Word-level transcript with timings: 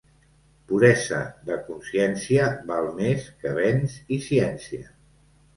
Puresa 0.71 1.19
de 1.49 1.57
consciència 1.67 2.47
val 2.71 2.89
més 3.03 3.29
que 3.45 3.55
béns 3.61 3.99
i 4.17 4.21
ciència. 4.31 4.91